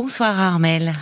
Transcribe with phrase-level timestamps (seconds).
[0.00, 0.92] Bonsoir Armel.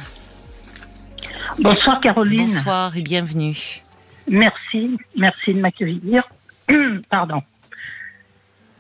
[1.58, 2.46] Bonsoir Caroline.
[2.46, 3.83] Bonsoir et bienvenue.
[4.26, 6.26] Merci, merci de m'accueillir.
[7.10, 7.42] Pardon.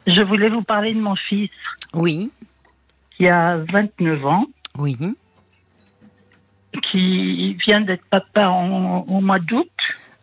[0.06, 1.50] Je voulais vous parler de mon fils.
[1.92, 2.30] Oui.
[3.10, 4.46] Qui a 29 ans.
[4.78, 4.96] Oui.
[6.90, 9.68] Qui vient d'être papa au mois d'août.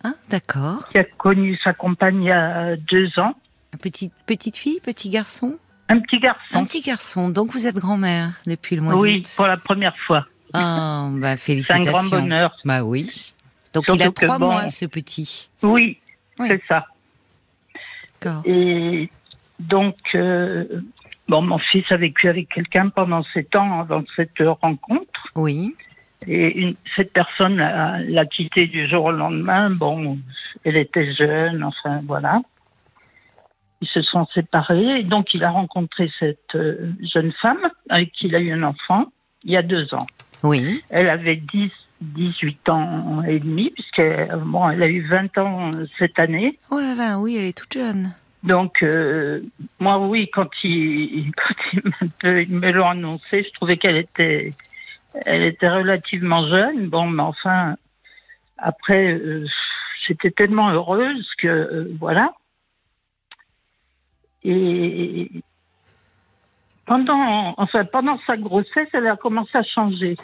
[0.04, 0.90] Ah, d'accord.
[0.90, 3.36] Qui a connu sa compagne il y a deux ans.
[3.80, 5.60] Petite, petite fille, petit garçon?
[5.90, 6.42] Un petit garçon.
[6.54, 7.30] Un petit garçon.
[7.30, 10.26] Donc vous êtes grand-mère depuis le mois oui, d'août Oui, pour la première fois.
[10.54, 11.84] Ah, bah félicitations.
[11.84, 12.56] C'est un grand bonheur.
[12.64, 13.34] Bah oui.
[13.74, 15.50] Donc il a trois mois, ce petit.
[15.64, 15.98] Oui,
[16.38, 16.86] c'est ça.
[18.22, 18.42] D'accord.
[18.46, 19.10] Et
[19.60, 20.66] donc, euh,
[21.28, 25.32] bon, mon fils a vécu avec quelqu'un pendant sept ans avant cette rencontre.
[25.36, 25.76] Oui.
[26.28, 29.72] Et une, cette personne l'a quitté du jour au lendemain.
[29.72, 30.18] Bon,
[30.64, 32.42] elle était jeune, enfin voilà.
[33.84, 38.28] Ils se sont séparés et donc il a rencontré cette euh, jeune femme avec qui
[38.28, 39.08] il a eu un enfant
[39.44, 40.08] il y a deux ans.
[40.42, 40.82] Oui.
[40.90, 41.70] Elle avait 10,
[42.02, 46.58] 18 ans et demi, puisqu'elle bon, elle a eu 20 ans cette année.
[46.72, 48.14] Oh là là, oui, elle est toute jeune.
[48.44, 49.42] Donc, euh,
[49.80, 51.84] moi, oui, quand il, quand
[52.24, 54.52] il, me l'ont annoncé, je trouvais qu'elle était,
[55.26, 56.88] elle était relativement jeune.
[56.88, 57.76] Bon, mais enfin,
[58.58, 59.46] après, euh,
[60.08, 62.34] j'étais tellement heureuse que, euh, voilà.
[64.46, 65.30] Et
[66.86, 70.18] pendant, enfin, pendant sa grossesse, elle a commencé à changer.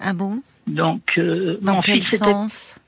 [0.00, 0.42] Ah bon?
[0.66, 2.78] Donc, euh, Dans mon quel fils sens?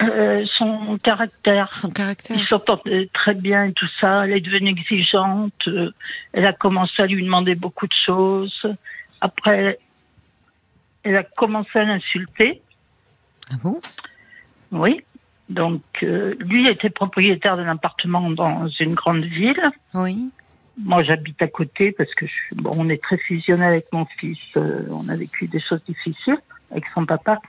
[0.00, 1.76] Euh, son caractère.
[1.76, 2.36] Son caractère.
[2.36, 4.24] Il s'entendait très bien et tout ça.
[4.24, 5.52] Elle est devenue exigeante.
[5.68, 5.92] Euh,
[6.32, 8.66] elle a commencé à lui demander beaucoup de choses.
[9.20, 9.78] Après,
[11.04, 12.60] elle a commencé à l'insulter.
[13.52, 13.80] Ah bon?
[14.72, 15.04] Oui.
[15.48, 19.70] Donc, euh, lui était propriétaire d'un appartement dans une grande ville.
[19.92, 20.30] Oui.
[20.78, 24.38] Moi, j'habite à côté parce que je, bon, on est très fusionnel avec mon fils.
[24.56, 26.38] Euh, on a vécu des choses difficiles
[26.70, 27.40] avec son papa.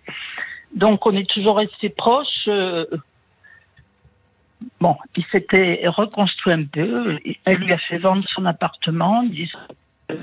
[0.75, 2.47] Donc, on est toujours restés proches.
[2.47, 2.85] Euh,
[4.79, 7.17] bon, il s'était reconstruit un peu.
[7.45, 9.59] Elle lui a fait vendre son appartement, disant
[10.07, 10.13] que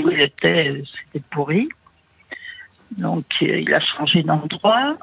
[0.00, 1.68] où il était, c'était pourri.
[2.92, 4.96] Donc, euh, il a changé d'endroit.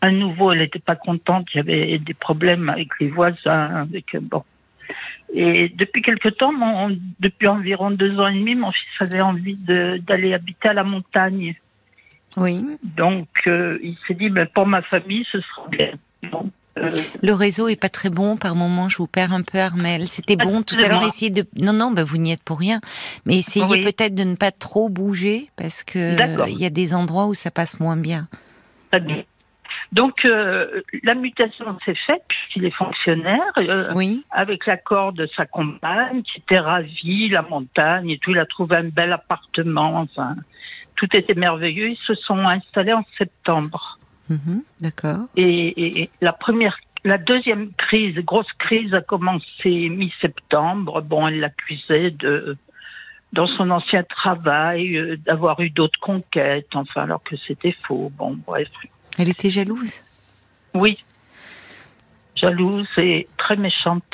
[0.00, 1.48] À nouveau, elle n'était pas contente.
[1.54, 3.74] Il y avait des problèmes avec les voisins.
[3.82, 4.42] Avec bon.
[5.32, 9.56] Et depuis quelque temps, mon, depuis environ deux ans et demi, mon fils avait envie
[9.56, 11.54] d'aller habiter à la montagne.
[12.36, 12.64] Oui.
[12.82, 15.92] Donc, euh, il s'est dit, ben, pour ma famille, ce sera bien.
[16.78, 16.88] Euh,
[17.22, 18.88] Le réseau est pas très bon par moment.
[18.88, 20.08] Je vous perds un peu, Armel.
[20.08, 21.02] C'était bon tout à l'heure.
[21.04, 21.44] Essayez de.
[21.56, 22.80] Non, non, ben vous n'y êtes pour rien.
[23.26, 23.80] Mais essayez Oui.
[23.80, 26.16] peut-être de ne pas trop bouger parce que
[26.48, 28.28] il y a des endroits où ça passe moins bien.
[28.92, 29.24] très bien.
[29.92, 33.40] Donc, euh, la mutation s'est faite puisqu'il est fonctionnaire.
[33.58, 34.24] euh, Oui.
[34.30, 38.30] avec l'accord de sa compagne, qui était ravie, la montagne et tout.
[38.30, 39.96] Il a trouvé un bel appartement.
[39.98, 40.36] Enfin,
[40.96, 41.88] tout était merveilleux.
[41.90, 43.98] Ils se sont installés en septembre.
[44.28, 45.26] Mhm, D'accord.
[45.36, 51.02] Et, et- et la première, la deuxième crise, grosse crise, a commencé mi-septembre.
[51.02, 52.56] Bon, elle l'accusait de,
[53.32, 56.68] dans son ancien travail, euh, d'avoir eu d'autres conquêtes.
[56.74, 58.10] Enfin, alors que c'était faux.
[58.16, 58.68] Bon, bref.
[59.18, 60.02] Elle était jalouse?
[60.74, 60.98] Oui.
[62.36, 64.04] Jalouse et très méchante,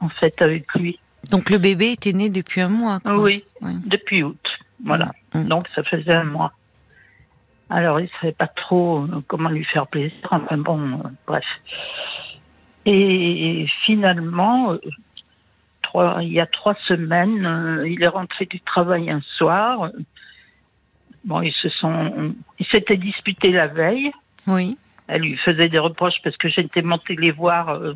[0.00, 0.98] en fait, avec lui.
[1.30, 3.00] Donc le bébé était né depuis un mois.
[3.00, 3.16] quoi.
[3.16, 3.72] Oui, Ouais.
[3.86, 4.38] depuis août.
[4.84, 5.12] Voilà.
[5.34, 5.44] Mm.
[5.44, 6.52] Donc ça faisait un mois.
[7.70, 10.16] Alors il ne savait pas trop euh, comment lui faire plaisir.
[10.30, 11.44] Enfin bon, euh, bref.
[12.86, 14.76] Et finalement,
[15.94, 19.90] trois, il y a trois semaines, euh, il est rentré du travail un soir.
[21.24, 24.10] Bon, ils se sont, ils s'étaient disputés la veille.
[24.46, 24.76] Oui.
[25.06, 27.94] Elle lui faisait des reproches parce que j'étais montée les voir euh,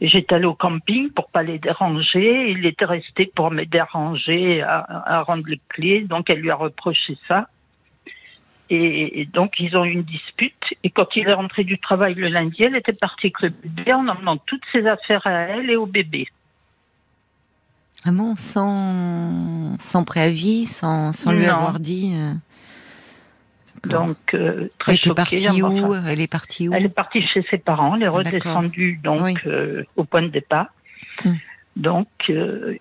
[0.00, 2.50] et j'étais allée au camping pour pas les déranger.
[2.50, 6.56] Il était resté pour me déranger à, à rendre les clés, donc elle lui a
[6.56, 7.48] reproché ça.
[8.70, 10.64] Et, et donc ils ont eu une dispute.
[10.82, 13.92] Et quand il est rentré du travail le lundi, elle était partie avec le bébé
[13.92, 16.26] en emmenant toutes ses affaires à elle et au bébé.
[18.04, 21.54] Vraiment sans sans préavis, sans sans lui Non.
[21.54, 22.12] avoir dit.
[22.14, 22.32] euh.
[23.88, 27.20] Donc euh, très Elle était partie enfin, où Elle est partie où Elle est partie
[27.26, 28.24] chez ses parents, elle est D'accord.
[28.56, 29.34] redescendue donc Oui.
[29.46, 30.66] euh, au point de départ.
[31.24, 31.34] Hmm.
[31.76, 32.76] Donc euh,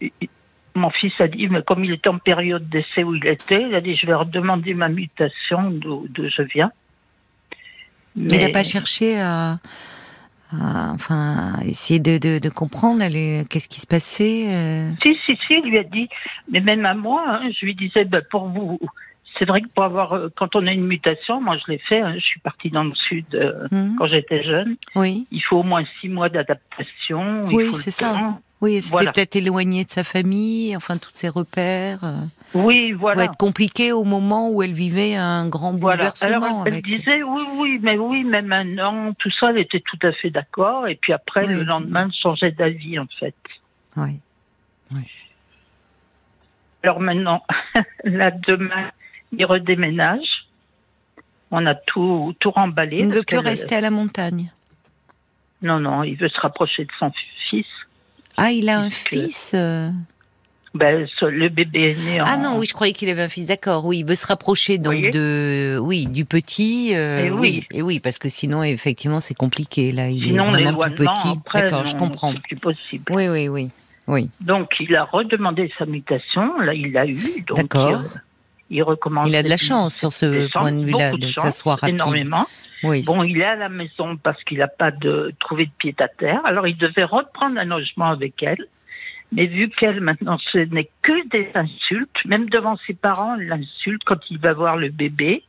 [0.75, 3.75] mon fils a dit, mais comme il était en période d'essai où il était, il
[3.75, 6.71] a dit je vais redemander ma mutation d'où je viens.
[8.15, 9.59] Mais il n'a pas cherché à,
[10.61, 13.03] à- enfin, essayer de, de, de comprendre
[13.49, 14.45] qu'est-ce qui se passait.
[14.47, 14.89] euh?
[15.03, 16.07] Si, si, si, il lui a dit,
[16.51, 18.79] mais même à moi, hein, je lui disais, ben, pour vous,
[19.39, 21.99] c'est vrai que pour avoir, euh, quand on a une mutation, moi je l'ai fait,
[22.01, 25.57] hein, je suis partie dans le sud euh, Hmm quand j'étais jeune, Oui, il faut
[25.57, 27.49] au moins six mois d'adaptation.
[27.49, 28.37] il Oui, c'est ça.
[28.63, 31.99] Oui, c'était peut-être éloigné de sa famille, enfin tous ses repères.
[32.05, 32.15] Euh.
[32.53, 33.17] Oui, voilà.
[33.17, 36.61] Ça être compliqué au moment où elle vivait un grand bouleversement.
[36.61, 40.13] Alors, elle, disait oui, oui, mais oui, mais maintenant, tout ça, elle était tout à
[40.13, 40.87] fait d'accord.
[40.87, 43.35] Et puis après, le lendemain, elle changeait d'avis, en fait.
[43.97, 44.21] Oui.
[44.93, 45.01] oui.
[46.83, 47.43] Alors maintenant,
[48.05, 48.91] là, demain,
[49.33, 50.47] il redéménage.
[51.51, 52.99] On a tout, tout remballé.
[52.99, 54.53] Il ne veut plus rester à la montagne.
[55.61, 57.11] Non, non, il veut se rapprocher de son
[57.49, 57.65] fils.
[58.37, 59.89] Ah, il a un fils euh.
[60.73, 62.19] ben, le bébé est né.
[62.23, 63.45] Ah non, oui, je croyais qu'il avait un fils.
[63.45, 66.91] D'accord, oui, il veut se rapprocher donc de, oui, du petit.
[66.95, 67.65] Euh, et oui.
[67.71, 70.09] et oui, parce que sinon, effectivement, c'est compliqué là.
[70.09, 71.39] Il sinon, est vraiment tout petit.
[71.53, 72.33] D'accord, je comprends.
[72.49, 73.05] C'est possible.
[73.11, 73.69] Oui, oui, oui,
[74.07, 74.29] oui.
[74.41, 76.59] Donc, il a redemandé sa mutation.
[76.59, 77.45] Là, il l'a eu.
[77.55, 77.91] D'accord.
[77.91, 78.19] Euh,
[78.69, 79.29] il recommence.
[79.29, 81.95] Il a de la chance sur ce point de vue-là, de, que ça soit rapide.
[81.95, 82.47] Énormément.
[82.83, 86.07] Bon, il est à la maison parce qu'il n'a pas de, trouvé de pied à
[86.07, 86.41] terre.
[86.45, 88.67] Alors, il devait reprendre un logement avec elle.
[89.31, 94.03] Mais vu qu'elle, maintenant, ce n'est que des insultes, même devant ses parents, elle l'insulte
[94.05, 95.43] quand il va voir le bébé.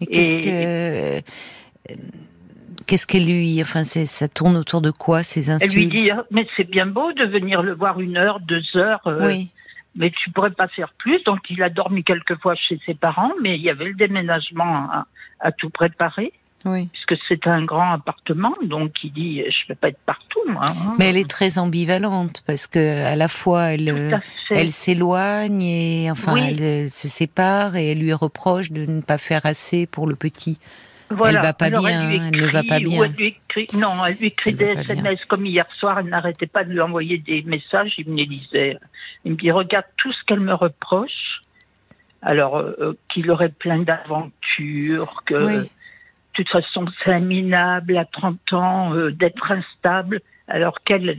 [0.00, 1.94] Et qu'est-ce que.
[2.86, 3.62] Qu'est-ce qu'elle lui.
[3.62, 6.86] Enfin, ça tourne autour de quoi, ces insultes Elle lui dit ah, Mais c'est bien
[6.86, 9.06] beau de venir le voir une heure, deux heures.
[9.06, 9.50] Euh, oui
[9.94, 11.22] mais tu pourrais pas faire plus.
[11.24, 14.88] Donc il a dormi quelques fois chez ses parents, mais il y avait le déménagement
[15.40, 16.32] à, tout préparer.
[16.64, 16.88] Oui.
[16.92, 20.66] Puisque c'est un grand appartement, donc il dit je peux pas être partout moi.
[20.68, 20.94] Hein.
[20.96, 26.36] Mais elle est très ambivalente parce que à la fois elle elle s'éloigne et enfin
[26.36, 30.60] elle se sépare et elle lui reproche de ne pas faire assez pour le petit.
[31.26, 33.02] Elle va pas bien, elle, ne va pas bien.
[33.74, 37.18] non, elle lui écrit des SMS comme hier soir, elle n'arrêtait pas de lui envoyer
[37.18, 38.78] des messages, il me les lisait.
[39.24, 41.40] Il me dit, regarde tout ce qu'elle me reproche.
[42.22, 45.68] Alors, euh, euh, qu'il aurait plein d'aventures, que de
[46.34, 51.16] toute façon c'est minable à 30 ans, euh, d'être instable, alors qu'elle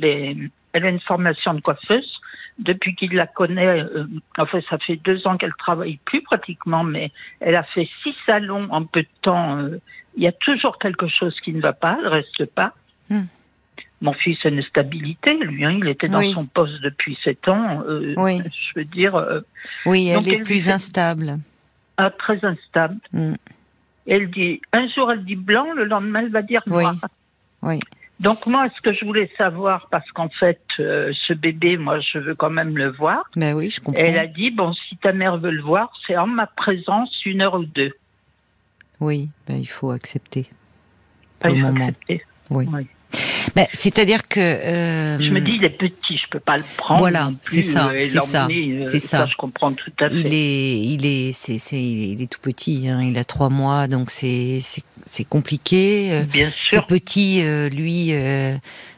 [0.74, 2.22] elle a une formation de coiffeuse
[2.60, 4.06] depuis qu'il la connaît, euh,
[4.38, 8.68] enfin ça fait deux ans qu'elle travaille plus pratiquement, mais elle a fait six salons
[8.72, 9.58] en peu de temps.
[9.58, 9.82] Euh,
[10.16, 12.74] il y a toujours quelque chose qui ne va pas, elle reste pas.
[13.10, 13.24] Hmm.
[14.02, 17.84] Mon fils a une stabilité, lui, hein, il était dans son poste depuis sept ans.
[17.88, 18.42] Euh, oui.
[18.44, 19.42] Je veux dire.
[19.86, 21.40] oui, elle est plus instable.
[21.98, 22.98] Ah, très instable.
[23.14, 23.36] Hmm.
[24.06, 26.96] Elle dit, un jour elle dit blanc, le lendemain elle va dire noir.
[27.62, 27.76] Oui.
[27.76, 27.80] oui.
[28.20, 32.20] Donc moi, ce que je voulais savoir, parce qu'en fait, euh, ce bébé, moi, je
[32.20, 33.24] veux quand même le voir.
[33.36, 34.02] Ben oui, je comprends.
[34.02, 37.42] elle a dit, bon, si ta mère veut le voir, c'est en ma présence une
[37.42, 37.92] heure ou deux.
[39.00, 40.48] Oui, ben, il faut accepter.
[41.44, 42.24] il faut accepter.
[42.50, 42.68] Oui.
[43.56, 47.00] Ben, c'est-à-dire que euh, je me dis il est petit, je peux pas le prendre.
[47.00, 48.48] Voilà, c'est ça, euh, c'est ça,
[48.82, 49.28] c'est ça.
[49.28, 50.16] Je comprends tout à fait.
[50.16, 52.88] Il est, il est, c'est, il est tout petit.
[52.88, 54.84] Hein, il a trois mois, donc c'est, c'est
[55.26, 56.10] compliqué.
[56.12, 56.82] Euh, Bien sûr.
[56.82, 58.56] Ce petit, euh, lui, euh,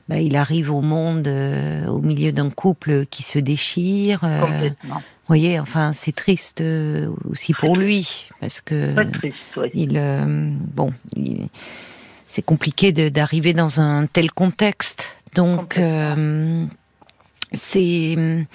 [0.07, 4.21] bah, il arrive au monde au milieu d'un couple qui se déchire.
[4.21, 4.95] Complètement.
[4.95, 6.63] Vous voyez, enfin, c'est triste
[7.29, 9.69] aussi pour lui parce que triste, oui.
[9.73, 9.99] il,
[10.75, 10.91] bon,
[12.27, 15.17] c'est compliqué d'arriver dans un tel contexte.
[15.33, 15.79] Donc,
[17.53, 18.45] c'est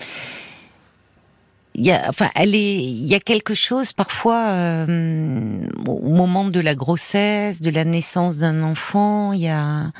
[1.75, 6.61] y a, enfin, elle est, il y a quelque chose parfois euh, au moment de
[6.61, 9.93] la grossesse, de la naissance d'un enfant, il y a,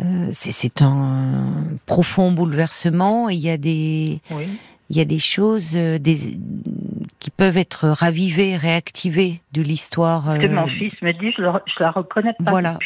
[0.00, 3.30] euh, c'est un profond bouleversement.
[3.30, 4.20] Et il y a des,
[4.90, 6.18] il y a des choses, euh, des,
[7.20, 10.38] qui peuvent être ravivées, réactivées de l'histoire.
[10.38, 12.50] Que mon fils me dit, je, la, je la reconnais pas.
[12.50, 12.78] Voilà.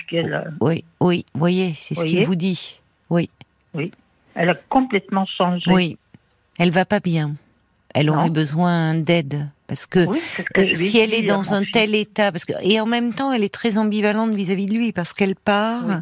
[0.60, 2.80] Oui, oui, voyez, c'est ce qu'il vous dit.
[3.10, 3.30] Oui.
[3.74, 3.90] Oui.
[4.34, 5.70] Elle a complètement changé.
[5.70, 5.98] Oui.
[6.58, 7.34] Elle va pas bien
[7.98, 10.06] elle aurait besoin d'aide parce que,
[10.74, 13.52] si elle est dans un tel état, parce que et en même temps, elle est
[13.52, 16.00] très ambivalente vis-à-vis de lui parce qu'elle part,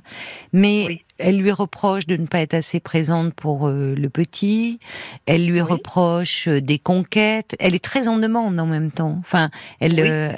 [0.52, 4.78] mais elle lui reproche de ne pas être assez présente pour euh, le petit.
[5.26, 7.56] Elle lui reproche euh, des conquêtes.
[7.58, 9.16] Elle est très en demande en même temps.
[9.18, 9.50] Enfin,
[9.80, 10.32] elle, euh,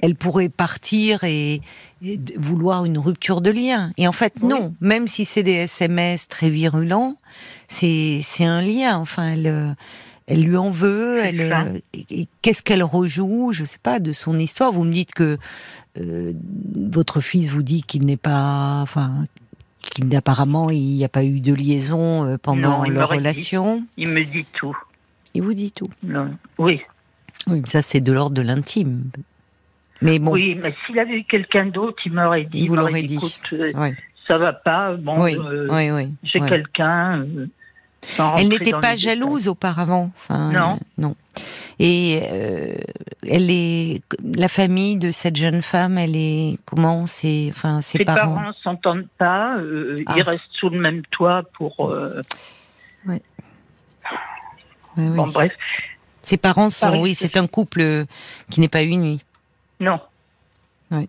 [0.00, 1.60] elle, pourrait partir et,
[2.36, 3.92] vouloir une rupture de lien.
[3.98, 4.74] Et en fait, non.
[4.80, 7.16] Même si c'est des SMS très virulents,
[7.68, 8.96] c'est c'est un lien.
[8.96, 9.76] Enfin, elle
[10.32, 11.78] elle lui en veut, elle, euh,
[12.40, 14.72] qu'est-ce qu'elle rejoue, je sais pas, de son histoire.
[14.72, 15.36] Vous me dites que
[15.98, 16.32] euh,
[16.86, 19.26] votre fils vous dit qu'il n'est pas, enfin,
[20.10, 23.84] qu'apparemment il n'y a pas eu de liaison euh, pendant leur relation.
[23.98, 24.74] il me dit tout.
[25.34, 25.90] Il vous dit tout.
[26.02, 26.30] Non.
[26.56, 26.80] Oui.
[27.48, 29.10] Oui, ça c'est de l'ordre de l'intime.
[30.00, 30.32] Mais bon.
[30.32, 32.60] Oui, mais s'il avait eu quelqu'un d'autre, il m'aurait dit.
[32.60, 33.20] Il vous l'aurait dit.
[34.26, 34.96] Ça va pas.
[34.96, 35.36] Bon, oui,
[35.90, 37.26] oui, j'ai quelqu'un.
[38.36, 40.10] Elle n'était pas jalouse auparavant.
[40.30, 40.78] non.
[40.98, 41.14] non.
[41.78, 42.74] Et euh,
[43.28, 45.98] elle est la famille de cette jeune femme.
[45.98, 48.34] Elle est comment enfin ses, parents.
[48.34, 49.56] parents s'entendent pas.
[49.56, 50.30] Euh, ils ah.
[50.30, 51.90] restent sous le même toit pour.
[51.90, 52.20] Euh.
[54.96, 55.52] Bon bref.
[56.20, 58.04] Ses parents sont oui, c'est un couple
[58.50, 59.24] qui n'est pas uni.
[59.80, 59.98] Non.
[60.90, 61.08] Oui.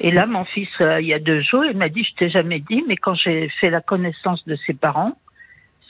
[0.00, 2.58] Et là, mon fils, il y a deux jours, il m'a dit, je t'ai jamais
[2.58, 5.16] dit, mais quand j'ai fait la connaissance de ses parents,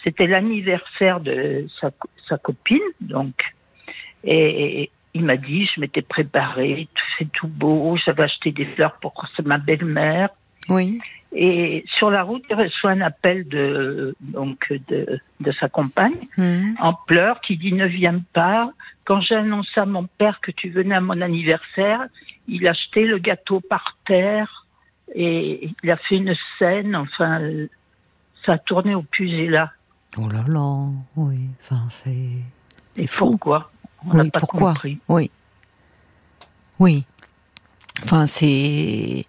[0.05, 1.91] c'était l'anniversaire de sa,
[2.29, 3.35] sa, copine, donc,
[4.25, 9.13] et, il m'a dit, je m'étais préparée, fait tout beau, j'avais acheté des fleurs pour
[9.45, 10.31] ma belle-mère.
[10.69, 11.01] Oui.
[11.35, 16.75] Et sur la route, il reçoit un appel de donc de, de sa compagne mmh.
[16.79, 18.71] en pleurs qui dit ne viens pas.
[19.05, 22.07] Quand j'ai annoncé à mon père que tu venais à mon anniversaire,
[22.49, 24.67] il a jeté le gâteau par terre
[25.15, 26.95] et il a fait une scène.
[26.97, 27.41] Enfin,
[28.45, 29.73] ça a tourné au pugilat.
[30.19, 31.41] Oh là là, oui.
[31.63, 32.29] Enfin, c'est.
[32.97, 33.71] Et pourquoi
[34.07, 34.99] On n'a pas compris.
[35.09, 35.31] Oui.
[36.79, 37.05] Oui.
[38.05, 39.25] Enfin, c'est.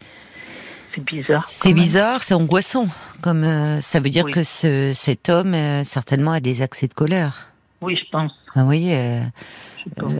[0.93, 1.43] C'est bizarre.
[1.43, 2.87] C'est bizarre, c'est angoissant.
[3.21, 6.93] Comme euh, ça veut dire que ce, cet homme euh, certainement a des accès de
[6.93, 7.49] colère.
[7.81, 8.31] Oui, je pense.
[8.55, 9.21] vous voyez, euh,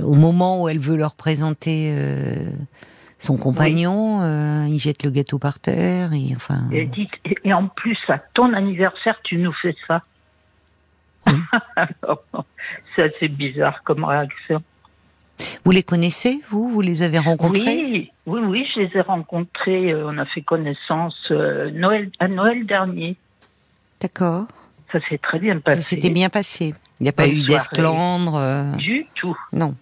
[0.04, 1.96] au moment où elle veut leur présenter
[3.20, 6.64] son compagnon, il jette le gâteau par terre et enfin.
[6.72, 7.10] Et, dit,
[7.46, 10.02] et en plus à ton anniversaire, tu nous fais ça.
[12.96, 14.62] c'est assez bizarre comme réaction.
[15.66, 16.70] Vous les connaissez, vous?
[16.70, 17.62] Vous les avez rencontrés?
[17.62, 19.92] Oui, oui, oui, je les ai rencontrés.
[19.92, 23.16] Euh, on a fait connaissance euh, Noël, à Noël dernier.
[24.00, 24.46] D'accord.
[24.92, 25.82] Ça s'est très bien passé.
[25.82, 26.74] Ça s'était bien passé.
[27.00, 29.38] Il n'y a pas eu d'esclandre euh, Du tout.
[29.52, 29.76] Non.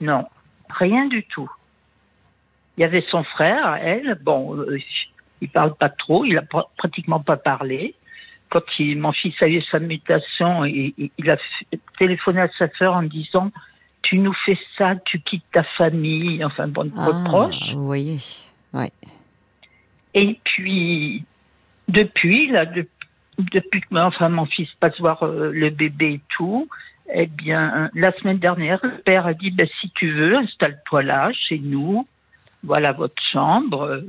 [0.00, 0.24] Non,
[0.70, 1.50] rien du tout.
[2.76, 4.18] Il y avait son frère, elle.
[4.22, 4.56] Bon,
[5.40, 6.42] il parle pas trop, il a
[6.76, 7.94] pratiquement pas parlé
[8.54, 11.36] quand mon fils a eu sa mutation, il, il a
[11.98, 13.50] téléphoné à sa sœur en disant
[14.02, 17.72] Tu nous fais ça, tu quittes ta famille, enfin, bon, ah, proche.
[17.72, 18.18] Vous voyez,
[18.72, 18.92] ouais.
[20.14, 21.24] Et puis,
[21.88, 22.64] depuis, là,
[23.38, 26.68] depuis que enfin, mon fils passe voir euh, le bébé et tout,
[27.12, 31.32] eh bien, la semaine dernière, le père a dit ben, Si tu veux, installe-toi là,
[31.32, 32.06] chez nous,
[32.62, 34.02] voilà votre chambre,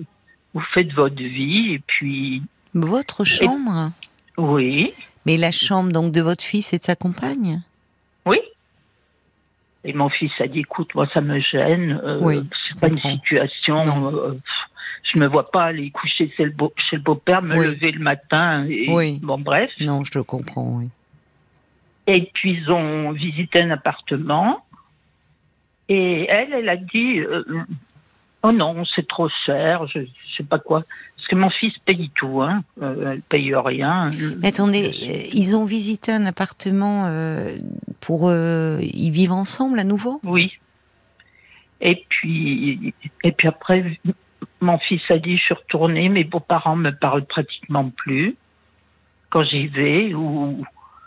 [0.54, 2.44] vous faites votre vie, et puis.
[2.74, 3.92] Votre chambre?
[4.38, 4.94] Oui.
[5.26, 7.62] Mais la chambre donc de votre fils et de sa compagne?
[8.26, 8.40] Oui.
[9.84, 12.00] Et mon fils a dit écoute, moi ça me gêne.
[12.04, 14.14] Euh, oui, c'est pas une situation.
[14.14, 14.34] Euh,
[15.04, 16.74] je me vois pas aller coucher chez le, beau,
[17.04, 18.66] beau-père, me lever le matin.
[18.70, 19.20] Et, oui.
[19.22, 19.72] Bon, bref.
[19.80, 20.90] Non, je le comprends, oui.
[22.08, 24.64] Et puis ils ont visité un appartement.
[25.90, 27.44] Et elle, elle a dit euh,
[28.44, 30.84] Oh non, c'est trop cher, je, je sais pas quoi.
[31.26, 32.64] Parce que mon fils paye tout, hein.
[32.84, 34.12] Euh, elle paye rien.
[34.38, 37.56] Mais attendez, euh, ils ont visité un appartement euh,
[38.00, 40.22] pour y vivre ensemble à nouveau?
[40.24, 40.54] Oui.
[41.82, 44.00] Et puis, et puis après,
[44.62, 48.36] mon fils a dit, je suis retournée, mes beaux-parents me parlent pratiquement plus
[49.32, 50.14] quand j'y vais.
[50.14, 50.64] Ou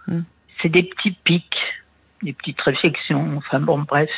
[0.09, 0.23] hmm.
[0.61, 1.57] c'est des petits pics,
[2.25, 3.37] des petites réflexions.
[3.37, 4.11] Enfin bon, bref.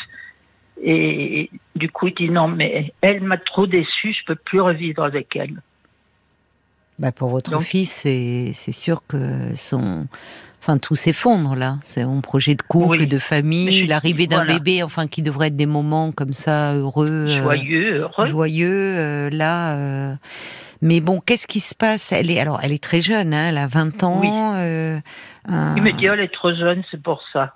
[0.83, 5.05] Et du coup, il dit non, mais elle m'a trop déçu, je peux plus revivre
[5.05, 5.61] avec elle.
[7.01, 10.07] Bah pour votre fils, c'est sûr que son,
[10.61, 11.79] enfin tout s'effondre là.
[11.83, 15.65] C'est mon projet de couple, de famille, l'arrivée d'un bébé, enfin qui devrait être des
[15.65, 18.27] moments comme ça heureux, euh, joyeux, heureux.
[18.27, 18.95] joyeux.
[18.99, 20.15] Euh, là, euh,
[20.83, 22.13] mais bon, qu'est-ce qui se passe?
[22.13, 24.21] Elle est alors, elle est très jeune, hein, elle a 20 ans.
[24.23, 27.55] Il me dit, elle est trop jeune, c'est pour ça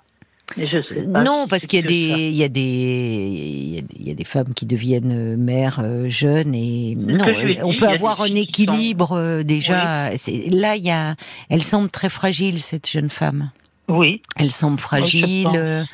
[1.07, 4.53] non, parce qu'il y a des, il y a des, il y a des femmes
[4.53, 7.25] qui deviennent euh, mères euh, jeunes et non,
[7.63, 10.11] on peut avoir un équilibre euh, déjà.
[10.49, 11.15] Là, il y a,
[11.49, 13.49] elle semble très fragile cette jeune femme.
[13.87, 14.21] Oui.
[14.37, 15.85] Elle semble fragile.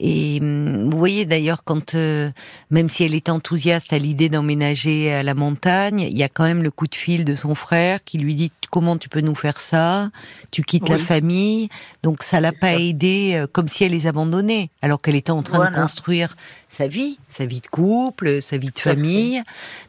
[0.00, 2.30] Et hum, vous voyez d'ailleurs quand, euh,
[2.70, 6.44] même si elle est enthousiaste à l'idée d'emménager à la montagne, il y a quand
[6.44, 9.36] même le coup de fil de son frère qui lui dit comment tu peux nous
[9.36, 10.10] faire ça?
[10.50, 11.68] Tu quittes la famille.
[12.02, 15.42] Donc ça l'a pas aidé, euh, comme si elle les abandonnait, alors qu'elle était en
[15.42, 16.36] train de construire
[16.68, 19.42] sa vie, sa vie de couple, sa vie de famille.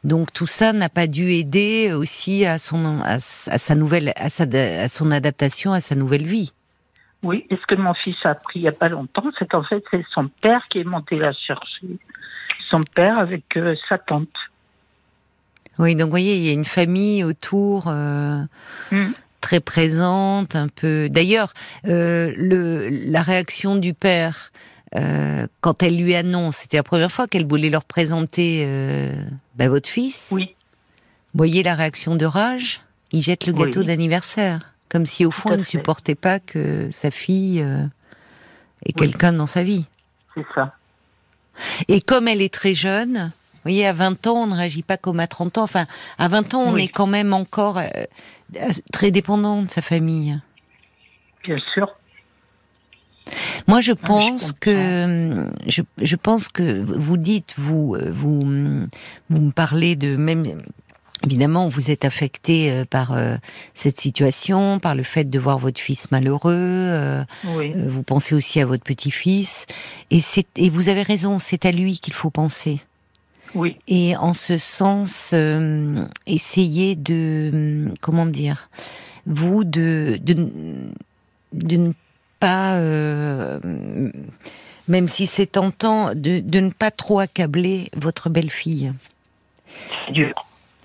[0.03, 4.43] Donc tout ça n'a pas dû aider aussi à son, à, sa nouvelle, à, sa,
[4.43, 6.51] à son adaptation à sa nouvelle vie.
[7.25, 9.63] Oui, et ce que mon fils a appris il n'y a pas longtemps, c'est qu'en
[9.63, 11.87] fait, c'est son père qui est monté la chercher.
[12.69, 14.29] Son père avec euh, sa tante.
[15.79, 18.43] Oui, donc vous voyez, il y a une famille autour euh,
[18.91, 19.13] mm.
[19.41, 21.09] très présente, un peu.
[21.09, 21.51] D'ailleurs,
[21.87, 24.51] euh, le, la réaction du père
[25.59, 28.65] quand elle lui annonce, c'était la première fois qu'elle voulait leur présenter
[29.57, 30.29] bah, votre fils.
[30.31, 30.55] Oui.
[31.33, 32.79] Vous voyez la réaction de rage
[33.11, 34.74] Il jette le gâteau d'anniversaire.
[34.89, 37.85] Comme si au fond, elle ne supportait pas que sa fille euh,
[38.85, 39.85] ait quelqu'un dans sa vie.
[40.35, 40.75] C'est ça.
[41.87, 44.97] Et comme elle est très jeune, vous voyez, à 20 ans, on ne réagit pas
[44.97, 45.63] comme à 30 ans.
[45.63, 45.85] Enfin,
[46.19, 47.87] à 20 ans, on est quand même encore euh,
[48.91, 50.39] très dépendant de sa famille.
[51.43, 51.95] Bien sûr.
[53.67, 58.39] Moi, je ah, pense que je, je, pense que vous dites vous vous
[59.29, 60.43] vous me parlez de même
[61.25, 63.35] Évidemment, vous êtes affecté euh, par euh,
[63.73, 66.53] cette situation, par le fait de voir votre fils malheureux.
[66.53, 69.65] Euh, vous pensez aussi à votre petit-fils,
[70.11, 70.19] et,
[70.55, 72.79] et vous avez raison, c'est à lui qu'il faut penser.
[73.55, 73.77] Oui.
[73.87, 75.33] Et en ce sens,
[76.27, 78.69] essayer de comment dire,
[79.25, 80.49] vous de de,
[81.53, 81.91] de ne
[82.39, 82.77] pas,
[84.87, 88.91] même si c'est tentant, de, de ne pas trop accabler votre belle-fille.
[90.05, 90.33] C'est dur.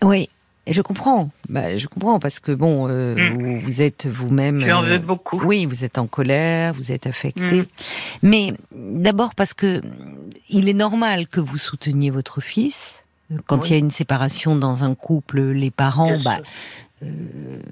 [0.03, 0.29] Oui,
[0.67, 1.31] je comprends.
[1.49, 3.59] Bah, je comprends parce que bon, euh, mm.
[3.59, 4.63] vous, êtes vous-même.
[4.63, 5.41] Tu en veux euh, beaucoup.
[5.45, 7.63] Oui, vous êtes en colère, vous êtes affecté.
[7.63, 7.67] Mm.
[8.23, 9.83] Mais d'abord parce que
[10.49, 13.05] il est normal que vous souteniez votre fils.
[13.47, 16.39] Quand il y a une séparation dans un couple, les parents, bah,
[17.05, 17.07] euh,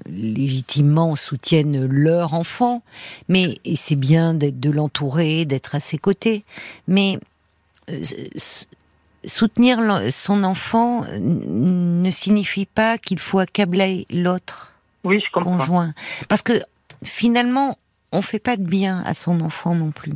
[0.09, 2.81] légitimement soutiennent leur enfant.
[3.27, 6.43] Mais c'est bien d'être de l'entourer, d'être à ses côtés.
[6.87, 7.19] Mais
[9.25, 9.79] soutenir
[10.11, 14.71] son enfant ne signifie pas qu'il faut accabler l'autre
[15.03, 15.93] oui, conjoint.
[16.27, 16.61] Parce que
[17.03, 17.77] finalement,
[18.11, 20.13] on fait pas de bien à son enfant non plus.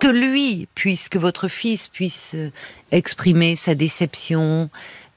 [0.00, 2.50] Que lui puisse, que votre fils puisse euh,
[2.90, 4.68] exprimer sa déception,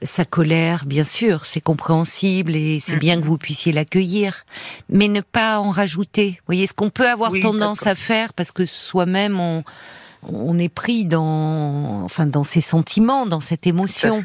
[0.02, 4.46] sa colère, bien sûr, c'est compréhensible et c'est bien que vous puissiez l'accueillir,
[4.88, 6.30] mais ne pas en rajouter.
[6.30, 9.62] Vous voyez, ce qu'on peut avoir tendance à faire, parce que soi-même on,
[10.22, 14.24] on est pris dans, enfin, dans ses sentiments, dans cette émotion.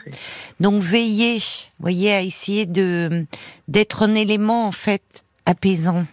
[0.60, 1.42] Donc veillez,
[1.80, 3.26] voyez, à essayer de
[3.68, 6.06] d'être un élément en fait apaisant.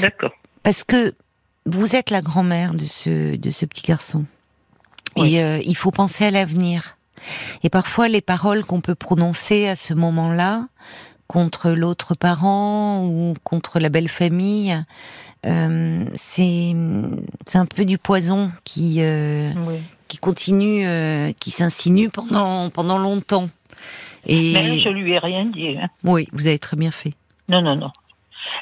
[0.00, 0.32] D'accord.
[0.62, 1.14] Parce que
[1.66, 4.24] vous êtes la grand-mère de ce de ce petit garçon.
[5.16, 6.96] Et euh, il faut penser à l'avenir.
[7.62, 10.66] Et parfois, les paroles qu'on peut prononcer à ce moment-là,
[11.26, 14.76] contre l'autre parent ou contre la belle famille,
[15.46, 16.74] euh, c'est
[17.54, 19.52] un peu du poison qui euh,
[20.08, 23.48] qui continue, euh, qui s'insinue pendant pendant longtemps.
[24.26, 25.78] Et Mais je lui ai rien dit.
[25.78, 25.88] Hein.
[26.04, 27.14] Oui, vous avez très bien fait.
[27.48, 27.90] Non, non, non.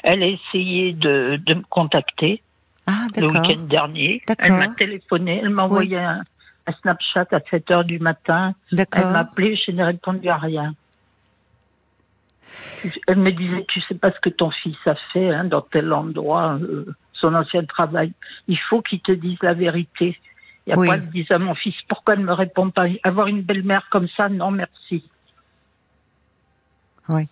[0.03, 2.41] Elle a essayé de, de me contacter
[2.87, 4.21] ah, le week-end dernier.
[4.39, 6.21] Elle m'a téléphoné, elle m'a envoyé un,
[6.65, 8.55] un, Snapchat à 7 heures du matin.
[8.71, 10.73] Elle m'a appelé, je n'ai répondu à rien.
[13.07, 15.91] Elle me disait, tu sais pas ce que ton fils a fait hein, dans tel
[15.93, 18.11] endroit, euh, son ancien travail.
[18.47, 20.17] Il faut qu'il te dise la vérité.
[20.67, 22.85] Et après, elle disait à mon fils, pourquoi ne me répond pas?
[23.03, 25.03] Avoir une belle-mère comme ça, non merci.
[27.09, 27.27] Oui,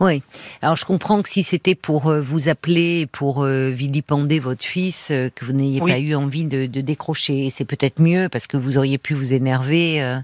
[0.00, 0.22] oui.
[0.60, 5.08] Alors je comprends que si c'était pour euh, vous appeler, pour euh, vilipender votre fils,
[5.10, 8.58] euh, que vous n'ayez pas eu envie de, de décrocher, c'est peut-être mieux parce que
[8.58, 10.20] vous auriez pu vous énerver.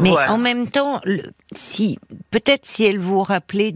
[0.00, 1.00] mais en même temps,
[1.54, 1.98] si
[2.30, 3.72] peut-être si elle vous rappelait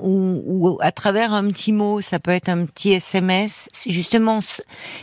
[0.00, 3.68] ou, ou, à travers un petit mot, ça peut être un petit SMS.
[3.86, 4.38] Justement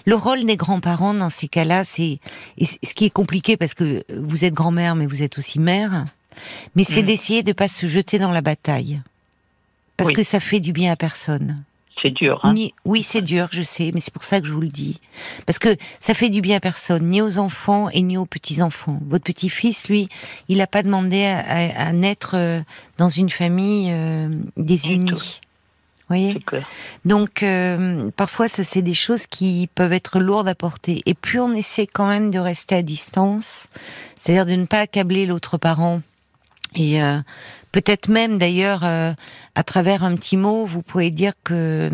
[0.06, 1.84] le rôle des grands-parents dans ces cas-là.
[1.84, 2.20] C'est
[2.60, 6.06] ce qui est compliqué parce que vous êtes grand-mère, mais vous êtes aussi mère.
[6.76, 7.06] Mais c'est mm.
[7.06, 9.02] d'essayer de pas se jeter dans la bataille.
[9.98, 11.64] Parce que ça fait du bien à personne.
[12.02, 12.42] C'est dur.
[12.44, 15.00] Hein oui, c'est dur, je sais, mais c'est pour ça que je vous le dis.
[15.46, 19.00] Parce que ça fait du bien à personne, ni aux enfants et ni aux petits-enfants.
[19.08, 20.10] Votre petit-fils, lui,
[20.50, 22.60] il n'a pas demandé à, naître euh,
[22.98, 25.40] dans une famille euh, désunie.
[26.10, 26.44] Voyez
[27.06, 31.02] Donc, euh, parfois, ça, c'est des choses qui peuvent être lourdes à porter.
[31.06, 33.68] Et puis, on essaie quand même de rester à distance,
[34.16, 36.02] c'est-à-dire de ne pas accabler l'autre parent
[36.76, 37.20] et euh,
[37.72, 39.14] peut-être même d'ailleurs, euh,
[39.56, 41.90] à travers un petit mot, vous pouvez dire que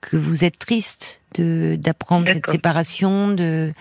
[0.00, 3.72] que vous êtes triste de d'apprendre cette séparation, de,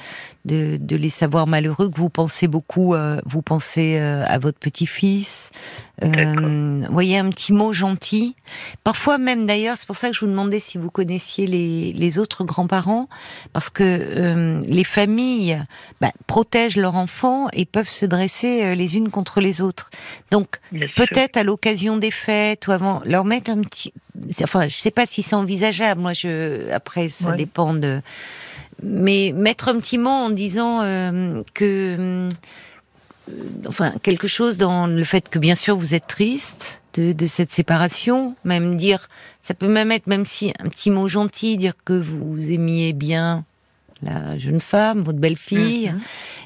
[0.48, 4.58] de, de les savoir malheureux, que vous pensez beaucoup, euh, vous pensez euh, à votre
[4.58, 5.52] petit-fils.
[6.04, 8.36] Euh, voyez un petit mot gentil.
[8.84, 12.20] Parfois même d'ailleurs, c'est pour ça que je vous demandais si vous connaissiez les, les
[12.20, 13.10] autres grands-parents,
[13.52, 15.60] parce que euh, les familles
[16.00, 19.90] bah, protègent leurs enfants et peuvent se dresser les unes contre les autres.
[20.32, 20.60] Donc
[20.96, 23.94] peut-être à l'occasion des fêtes ou avant, leur mettre un petit.
[24.44, 26.00] Enfin, je sais pas si c'est envisageable.
[26.00, 28.02] Moi, je après ça dépend de
[28.84, 32.30] mais mettre un petit mot en disant euh, que, euh,
[33.68, 37.52] enfin, quelque chose dans le fait que bien sûr vous êtes triste de, de, cette
[37.52, 39.10] séparation, même dire,
[39.42, 43.46] ça peut même être même si un petit mot gentil, dire que vous aimiez bien
[44.02, 46.00] la jeune femme, votre belle-fille, mhm.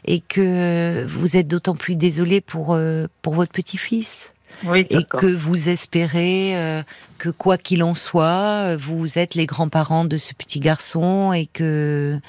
[0.06, 4.34] et que vous êtes d'autant plus désolé pour euh, pour votre petit-fils.
[4.90, 6.84] Et que vous espérez euh,
[7.18, 12.20] que quoi qu'il en soit, vous êtes les grands-parents de ce petit garçon et que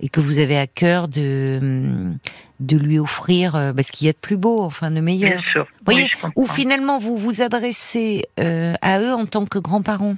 [0.00, 2.12] et que vous avez à cœur de
[2.60, 5.32] de lui offrir euh, bah, ce qu'il y a de plus beau, enfin de meilleur.
[5.32, 5.66] Bien sûr.
[5.84, 10.16] voyez, ou finalement vous vous adressez euh, à eux en tant que grands-parents.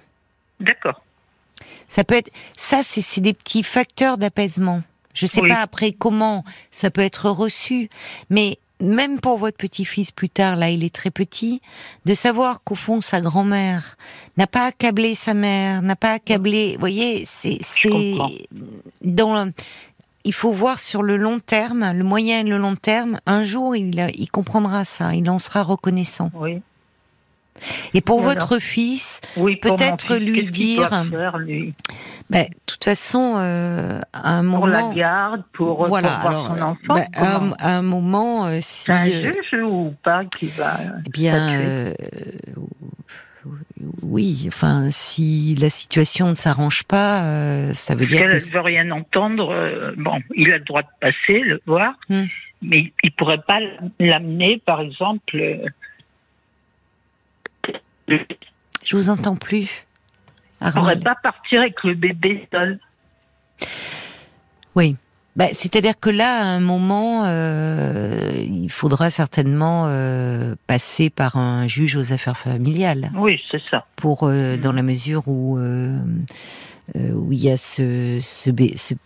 [0.60, 1.02] D'accord.
[1.88, 4.82] Ça peut être ça, c'est des petits facteurs d'apaisement.
[5.14, 7.90] Je sais pas après comment ça peut être reçu,
[8.30, 11.62] mais même pour votre petit-fils plus tard, là, il est très petit,
[12.04, 13.96] de savoir qu'au fond, sa grand-mère
[14.36, 18.14] n'a pas accablé sa mère, n'a pas accablé, vous voyez, c'est, c'est,
[19.02, 19.50] dans,
[20.24, 23.76] il faut voir sur le long terme, le moyen et le long terme, un jour,
[23.76, 26.30] il, il comprendra ça, il en sera reconnaissant.
[26.34, 26.60] Oui.
[27.94, 30.90] Et pour votre fils, peut-être lui dire.
[32.30, 34.58] Ben, de toute façon, euh, à un moment.
[34.60, 36.94] Pour la garde, pour, voilà, voir son enfant.
[36.94, 38.90] Ben, à, un moment, euh, si.
[38.90, 40.78] un euh, juge ou pas qui va.
[41.06, 41.60] Eh bien.
[41.60, 41.94] Euh,
[44.02, 48.60] oui, enfin, si la situation ne s'arrange pas, euh, ça veut dire qu'elle ne veut
[48.60, 49.92] rien entendre.
[49.96, 52.24] bon, il a le droit de passer, le voir, hmm.
[52.62, 53.58] mais il pourrait pas
[53.98, 55.36] l'amener, par exemple,
[58.84, 59.86] je vous entends plus.
[60.60, 62.78] On ne pourrait pas partir avec le bébé seul.
[64.74, 64.96] Oui.
[65.34, 71.66] Bah, c'est-à-dire que là, à un moment, euh, il faudra certainement euh, passer par un
[71.66, 73.10] juge aux affaires familiales.
[73.16, 73.86] Oui, c'est ça.
[73.96, 78.18] Pour, euh, dans la mesure où, où il y a ce,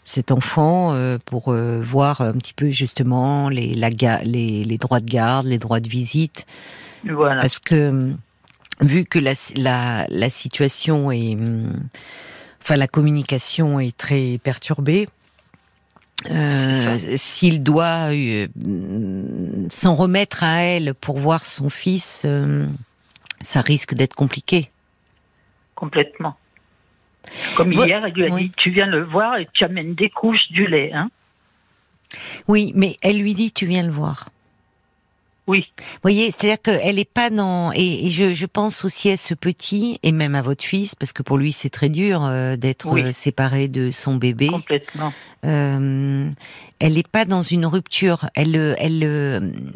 [0.05, 3.91] cet enfant, pour voir un petit peu justement les, la,
[4.25, 6.45] les, les droits de garde, les droits de visite.
[7.05, 7.41] Voilà.
[7.41, 8.13] Parce que
[8.81, 11.73] vu que la, la, la situation est, hum,
[12.63, 15.09] enfin la communication est très perturbée,
[16.31, 18.49] euh, s'il doit euh,
[19.69, 22.67] s'en remettre à elle pour voir son fils, euh,
[23.43, 24.71] ça risque d'être compliqué.
[25.75, 26.37] Complètement.
[27.57, 30.51] Comme hier, elle lui a dit Tu viens le voir et tu amènes des couches
[30.51, 30.93] du lait.
[30.93, 31.11] Hein
[32.49, 34.31] oui, mais elle lui dit Tu viens le voir.
[35.47, 35.65] Oui.
[35.79, 37.71] Vous voyez, c'est-à-dire qu'elle n'est pas dans...
[37.73, 41.23] Et, je, je, pense aussi à ce petit, et même à votre fils, parce que
[41.23, 44.49] pour lui c'est très dur euh, d'être euh, séparé de son bébé.
[44.49, 45.13] Complètement.
[45.45, 46.29] Euh,
[46.81, 49.03] elle n'est pas dans une rupture, elle elle,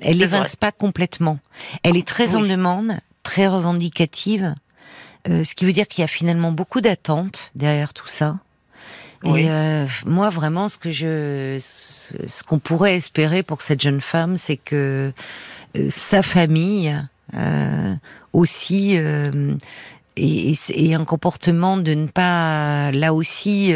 [0.02, 1.38] elle l'évince pas complètement.
[1.84, 4.54] Elle est très en demande, très revendicative,
[5.26, 8.38] ce qui veut dire qu'il y a finalement beaucoup d'attentes derrière tout ça.
[9.24, 9.48] Et
[10.06, 15.12] moi, vraiment, ce que je, ce qu'on pourrait espérer pour cette jeune femme, c'est que
[15.12, 15.12] euh,
[15.88, 16.96] sa famille
[17.34, 17.94] euh,
[18.32, 19.54] aussi euh,
[20.16, 23.72] et, et, un comportement de ne pas là aussi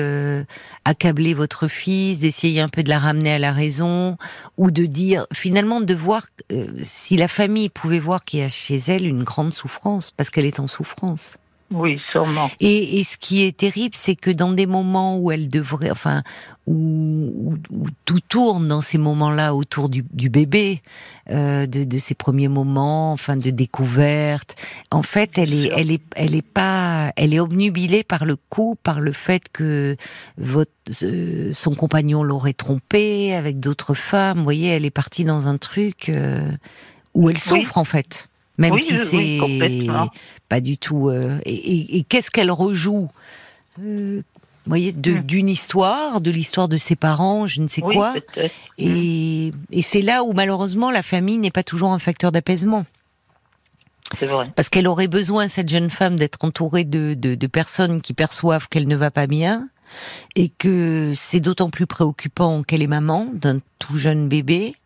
[0.84, 4.18] accabler votre fils, d'essayer un peu de la ramener à la raison
[4.58, 6.26] ou de dire finalement de voir
[6.82, 10.46] si la famille pouvait voir qu'il y a chez elle une grande souffrance parce qu'elle
[10.46, 11.38] est en souffrance.
[11.70, 12.50] Oui, sûrement.
[12.60, 16.22] Et, et, ce qui est terrible, c'est que dans des moments où elle devrait, enfin,
[16.66, 20.82] où, où, tout tourne dans ces moments-là autour du, du bébé,
[21.30, 24.54] euh, de, de ces premiers moments, enfin, de découverte.
[24.90, 28.76] En fait, elle est, elle est, elle est pas, elle est obnubilée par le coup,
[28.82, 29.96] par le fait que
[30.36, 30.70] votre,
[31.02, 34.38] euh, son compagnon l'aurait trompée avec d'autres femmes.
[34.38, 36.52] Vous voyez, elle est partie dans un truc euh,
[37.14, 39.38] où elle souffre en fait même si c'est
[40.48, 41.08] pas du tout.
[41.08, 43.08] Euh, et, qu'est-ce qu'elle rejoue?
[43.80, 44.22] Euh,
[44.66, 45.20] vous voyez, hmm.
[45.22, 48.14] d'une histoire, de l'histoire de ses parents, je ne sais quoi.
[48.78, 52.86] Et, et c'est là où malheureusement la famille n'est pas toujours un facteur d'apaisement.
[54.18, 54.50] C'est vrai.
[54.54, 58.68] Parce qu'elle aurait besoin, cette jeune femme, d'être entourée de, de, de personnes qui perçoivent
[58.68, 59.68] qu'elle ne va pas bien
[60.34, 64.76] et que c'est d'autant plus préoccupant qu'elle est maman d'un tout jeune bébé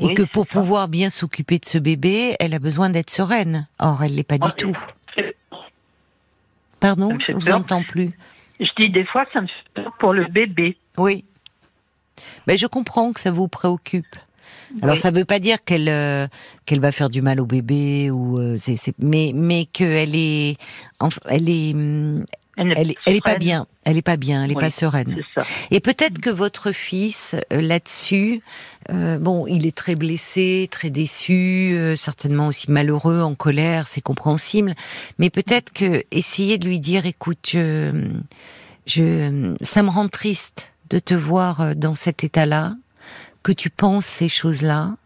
[0.00, 3.66] et que pour pouvoir bien s'occuper de ce bébé, elle a besoin d'être sereine.
[3.78, 4.76] Or, elle l'est pas du tout.
[6.80, 8.10] Pardon, je vous entends plus.
[8.60, 10.76] Je dis des fois, ça me fait peur pour le bébé.
[10.98, 11.24] Oui.
[12.46, 14.16] Mais je comprends que ça vous préoccupe.
[14.82, 16.26] Alors ça ne veut pas dire qu'elle euh,
[16.64, 20.56] qu'elle va faire du mal au bébé ou euh, c'est, mais mais qu'elle est
[21.28, 21.74] elle est
[22.56, 23.66] elle, elle, est pas bien.
[23.84, 24.42] Elle est pas bien.
[24.42, 25.18] Elle est pas sereine.
[25.70, 28.40] Et peut-être que votre fils euh, là-dessus,
[28.90, 34.00] euh, bon, il est très blessé, très déçu, euh, certainement aussi malheureux, en colère, c'est
[34.00, 34.74] compréhensible.
[35.18, 38.08] Mais peut-être que essayer de lui dire, écoute, je,
[38.86, 42.74] je, ça me rend triste de te voir dans cet état-là,
[43.42, 44.96] que tu penses ces choses-là.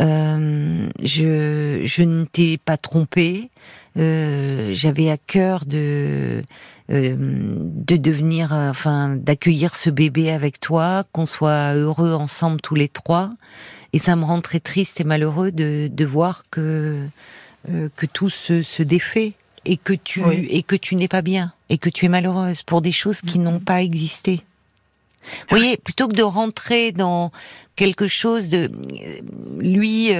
[0.00, 3.50] Euh, je, je ne t'ai pas trompé.
[3.98, 6.42] Euh, j'avais à cœur de
[6.90, 12.74] euh, de devenir, euh, enfin, d'accueillir ce bébé avec toi, qu'on soit heureux ensemble tous
[12.74, 13.30] les trois.
[13.92, 17.06] Et ça me rend très triste et malheureux de, de voir que
[17.94, 21.88] que tout se, défait et que tu et que tu n'es pas bien et que
[21.88, 24.42] tu es malheureuse pour des choses qui n'ont pas existé.
[25.22, 27.30] Vous voyez, plutôt que de rentrer dans
[27.76, 28.70] quelque chose de
[29.58, 30.12] lui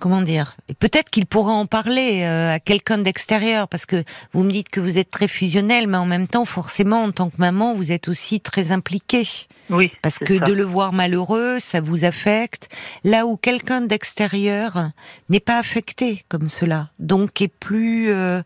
[0.00, 4.50] comment dire Peut-être qu'il pourrait en parler euh, à quelqu'un d'extérieur, parce que vous me
[4.50, 7.74] dites que vous êtes très fusionnel, mais en même temps, forcément, en tant que maman,
[7.74, 9.28] vous êtes aussi très impliquée.
[9.70, 9.90] Oui.
[10.02, 12.68] Parce que de le voir malheureux, ça vous affecte.
[13.04, 14.90] Là où quelqu'un d'extérieur
[15.28, 18.42] n'est pas affecté comme cela, donc est plus euh,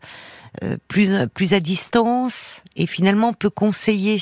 [0.63, 4.19] euh, plus plus à distance et finalement peut conseiller.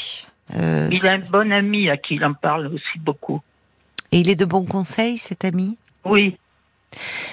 [0.55, 3.41] Il a un bon ami à qui il en parle aussi beaucoup.
[4.11, 5.77] Et il est de bons conseils, cet ami?
[6.05, 6.37] Oui,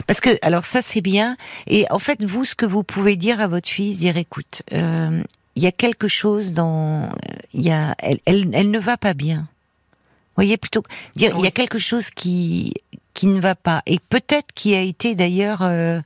[0.06, 3.40] parce que, alors ça c'est bien, et en fait vous, ce que vous pouvez dire
[3.40, 5.22] à votre fille, dire écoute, euh,
[5.54, 7.10] il y a quelque chose dans,
[7.54, 9.38] y a, elle, elle, ne va pas bien.
[9.38, 10.82] Vous voyez plutôt
[11.14, 12.74] dire il y a quelque chose qui
[13.14, 13.82] qui ne va pas.
[13.86, 16.00] Et peut-être qui a été d'ailleurs euh,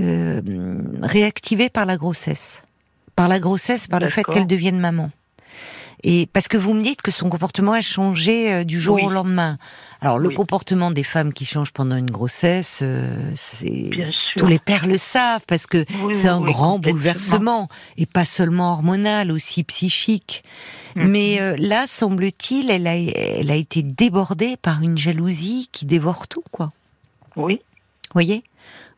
[0.00, 0.40] euh,
[1.02, 2.62] réactivé par la grossesse,
[3.16, 5.10] par la grossesse, par le fait qu'elle devienne maman.
[6.06, 9.10] Et parce que vous me dites que son comportement a changé euh, du jour au
[9.10, 9.56] lendemain.
[10.02, 13.90] Alors le comportement des femmes qui changent pendant une grossesse, euh, c'est
[14.36, 19.32] tous les pères le savent parce que c'est un grand bouleversement et pas seulement hormonal,
[19.32, 20.44] aussi psychique.
[20.94, 21.06] Mm-hmm.
[21.06, 26.28] Mais euh, là, semble-t-il, elle a, elle a été débordée par une jalousie qui dévore
[26.28, 26.70] tout, quoi.
[27.36, 27.54] Oui.
[27.54, 28.44] Vous voyez?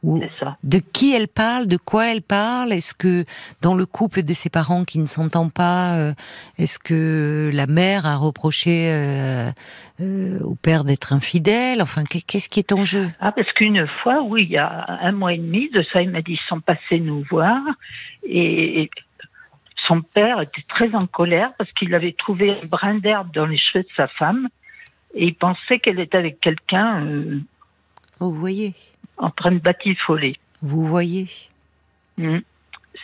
[0.02, 2.72] De qui elle parle, de quoi elle parle?
[2.72, 3.24] Est-ce que
[3.62, 6.12] dans le couple de ses parents qui ne s'entendent pas, euh,
[6.58, 9.50] est-ce que la mère a reproché euh,
[10.00, 11.82] euh, au père d'être infidèle?
[11.82, 13.08] Enfin, qu'est-ce qui est en jeu?
[13.20, 16.10] Ah, parce qu'une fois, oui, il y a un mois et demi de ça, il
[16.10, 17.60] m'a dit ils sont passés nous voir
[18.22, 18.90] et
[19.86, 23.58] son père était très en colère parce qu'il avait trouvé un brin d'herbe dans les
[23.58, 24.48] cheveux de sa femme
[25.14, 27.06] et il pensait qu'elle était avec quelqu'un.
[28.20, 28.74] Oh, vous voyez
[29.18, 30.38] en train de batifoler.
[30.62, 31.28] Vous voyez
[32.18, 32.38] mmh,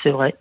[0.02, 0.34] C'est vrai.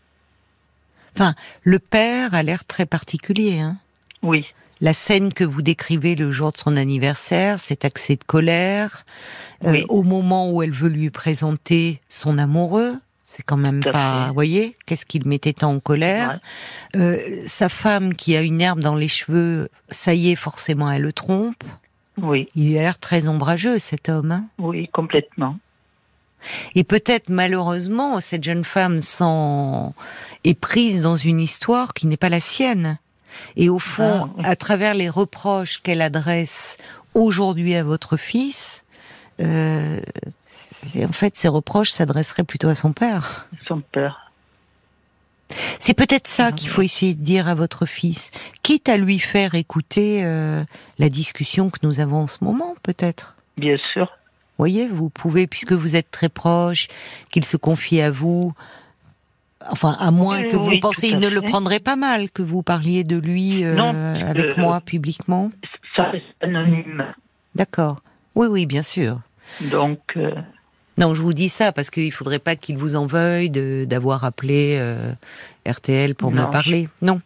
[1.15, 3.60] Enfin, le père a l'air très particulier.
[3.60, 3.77] Hein
[4.23, 4.45] oui.
[4.79, 9.05] La scène que vous décrivez le jour de son anniversaire, cet accès de colère,
[9.63, 12.95] euh, au moment où elle veut lui présenter son amoureux,
[13.31, 16.39] c'est quand même pas, vous voyez, qu'est-ce qu'il mettait tant en colère.
[16.95, 21.03] Euh, sa femme qui a une herbe dans les cheveux, ça y est, forcément, elle
[21.03, 21.63] le trompe.
[22.21, 22.47] Oui.
[22.55, 24.31] Il a l'air très ombrageux, cet homme.
[24.31, 25.57] Hein oui, complètement.
[26.75, 29.01] Et peut-être malheureusement, cette jeune femme
[30.43, 32.97] est prise dans une histoire qui n'est pas la sienne.
[33.55, 34.49] Et au fond, ah.
[34.49, 36.77] à travers les reproches qu'elle adresse
[37.13, 38.84] aujourd'hui à votre fils,
[39.39, 39.99] euh,
[41.03, 43.47] en fait, ces reproches s'adresseraient plutôt à son père.
[43.67, 44.30] Son père.
[45.81, 48.29] C'est peut-être ça qu'il faut essayer de dire à votre fils,
[48.61, 50.61] quitte à lui faire écouter euh,
[50.99, 53.35] la discussion que nous avons en ce moment, peut-être.
[53.57, 54.15] Bien sûr.
[54.59, 56.87] Voyez, vous pouvez, puisque vous êtes très proche,
[57.31, 58.53] qu'il se confie à vous.
[59.71, 63.03] Enfin, à moins que vous pensiez, il ne le prendrait pas mal que vous parliez
[63.03, 63.75] de lui euh,
[64.23, 65.51] avec moi publiquement.
[65.95, 67.07] Ça reste anonyme.
[67.55, 68.01] D'accord.
[68.35, 69.21] Oui, oui, bien sûr.
[69.61, 69.99] Donc.
[70.15, 70.29] Euh,
[71.01, 74.77] non, je vous dis ça parce qu'il faudrait pas qu'il vous en veuille d'avoir appelé
[74.79, 75.11] euh,
[75.67, 76.89] RTL pour me parler.
[77.01, 77.21] Non,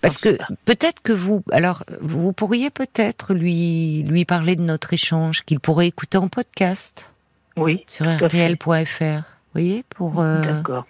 [0.00, 5.42] parce que peut-être que vous, alors vous pourriez peut-être lui lui parler de notre échange
[5.44, 7.10] qu'il pourrait écouter en podcast.
[7.56, 7.82] Oui.
[7.88, 9.00] Sur rtl.fr.
[9.00, 10.20] Vous voyez pour.
[10.20, 10.86] Euh, D'accord.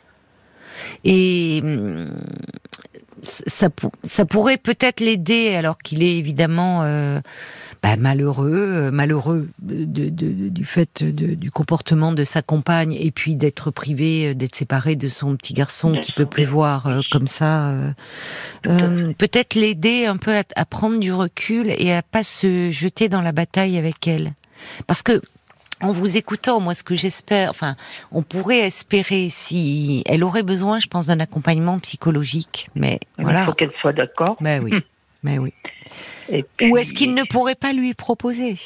[1.05, 2.11] Et hum,
[3.22, 3.68] ça,
[4.03, 6.83] ça pourrait peut-être l'aider alors qu'il est évidemment.
[6.83, 7.20] Euh,
[7.87, 13.70] bah, malheureux, euh, malheureux de, du fait du comportement de sa compagne et puis d'être
[13.70, 17.72] privé, euh, d'être séparé de son petit garçon qui peut plus voir euh, comme ça.
[18.64, 23.31] Peut-être l'aider un peu à, prendre du recul et à pas se jeter dans la
[23.31, 24.33] bataille avec elle,
[24.88, 25.22] parce que
[25.81, 27.77] en vous écoutant, moi, ce que j'espère, enfin,
[28.11, 33.42] on pourrait espérer si elle aurait besoin, je pense, d'un accompagnement psychologique, mais voilà.
[33.42, 34.38] Il faut qu'elle soit d'accord.
[34.40, 34.72] Ben oui,
[35.27, 35.53] mais oui.
[36.62, 38.57] Ou est-ce qu'il ne pourrait pas lui proposer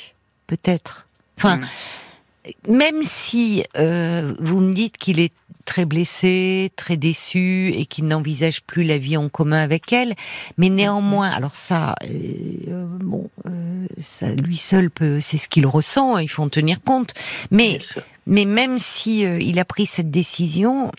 [0.47, 1.07] Peut-être?
[1.39, 2.73] Enfin, hmm.
[2.73, 5.33] même si euh, vous me dites qu'il est
[5.65, 10.15] très blessé, très déçu et qu'il n'envisage plus la vie en commun avec elle,
[10.59, 16.19] mais néanmoins, alors ça, euh, bon, euh, ça lui seul peut, c'est ce qu'il ressent,
[16.19, 17.15] il faut en tenir compte.
[17.51, 17.79] Mais,
[18.27, 20.93] mais même si il a pris cette décision,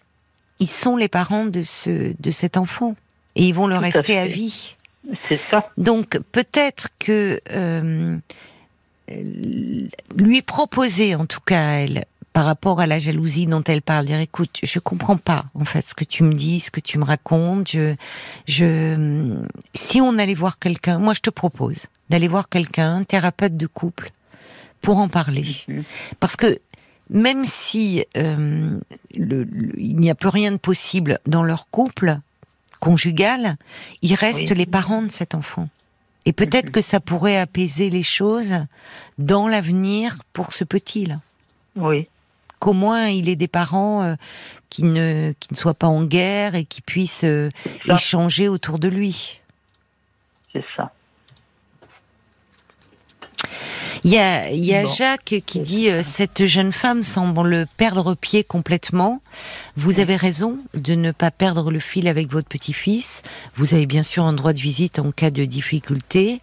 [0.59, 2.95] ils sont les parents de ce, de cet enfant
[3.35, 4.75] et ils vont le rester à vie.
[5.27, 5.69] C'est ça.
[5.77, 8.17] Donc peut-être que euh,
[10.15, 14.19] lui proposer, en tout cas elle, par rapport à la jalousie dont elle parle, dire
[14.19, 17.03] écoute, je comprends pas en fait ce que tu me dis, ce que tu me
[17.03, 17.71] racontes.
[17.71, 17.95] Je,
[18.47, 19.35] je,
[19.73, 24.09] si on allait voir quelqu'un, moi je te propose d'aller voir quelqu'un, thérapeute de couple,
[24.81, 25.83] pour en parler, mhm.
[26.19, 26.59] parce que
[27.09, 28.79] même si euh,
[29.13, 32.19] il n'y a plus rien de possible dans leur couple
[32.81, 33.55] conjugal,
[34.01, 35.69] il reste les parents de cet enfant.
[36.25, 36.71] Et peut-être mhm.
[36.71, 38.55] que ça pourrait apaiser les choses
[39.17, 41.21] dans l'avenir pour ce petit-là.
[41.77, 42.07] Oui.
[42.59, 44.15] Qu'au moins il ait des parents euh,
[44.69, 47.49] qui, ne, qui ne soient pas en guerre et qui puissent euh,
[47.87, 49.39] échanger autour de lui.
[50.51, 50.91] C'est ça.
[54.03, 58.43] Il y a, y a Jacques qui dit euh, cette jeune femme semble perdre pied
[58.43, 59.21] complètement.
[59.77, 63.21] Vous avez raison de ne pas perdre le fil avec votre petit-fils.
[63.55, 66.41] Vous avez bien sûr un droit de visite en cas de difficulté.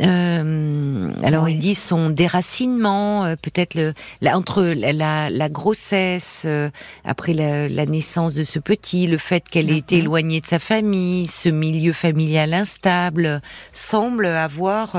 [0.00, 3.94] Euh, alors il dit son déracinement, euh, peut-être le,
[4.28, 6.70] entre la, la, grossesse, euh,
[7.04, 10.02] après la, la, naissance de ce petit, le fait qu'elle ait été mhm.
[10.02, 13.40] éloignée de sa famille, ce milieu familial instable,
[13.72, 14.96] semble avoir,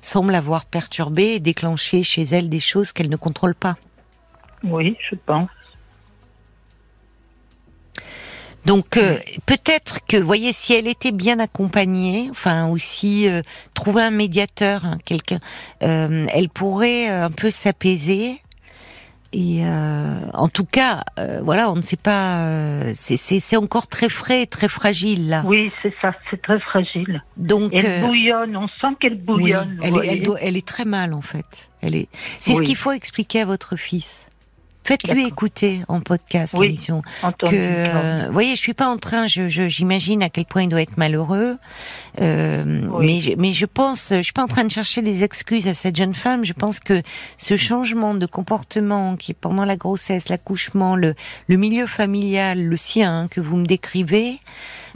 [0.00, 3.76] semble avoir perturbé et déclenché chez elle des choses qu'elle ne contrôle pas.
[4.62, 5.50] Oui, je pense.
[8.64, 13.42] Donc euh, peut-être que, vous voyez, si elle était bien accompagnée, enfin aussi euh,
[13.74, 15.38] trouver un médiateur, hein, quelqu'un,
[15.82, 18.40] euh, elle pourrait un peu s'apaiser.
[19.36, 21.02] Et en tout cas,
[21.42, 22.46] voilà, on ne sait pas.
[22.94, 25.42] c'est encore très frais, très fragile là.
[25.44, 27.20] Oui, c'est ça, c'est très fragile.
[27.36, 29.80] Donc elle bouillonne, on sent qu'elle bouillonne.
[29.82, 31.68] elle, est, elle, est très mal en fait.
[31.82, 32.08] Elle est.
[32.38, 34.28] C'est ce qu'il faut expliquer à votre fils.
[34.84, 37.02] Faites-lui écouter en podcast l'émission.
[37.38, 40.68] Que, euh, vous voyez, je suis pas en train, je, j'imagine à quel point il
[40.68, 41.56] doit être malheureux,
[42.20, 45.66] euh, mais, je, mais je pense, je suis pas en train de chercher des excuses
[45.68, 46.44] à cette jeune femme.
[46.44, 47.02] Je pense que
[47.38, 51.14] ce changement de comportement qui est pendant la grossesse, l'accouchement, le,
[51.48, 54.38] le milieu familial, le sien hein, que vous me décrivez,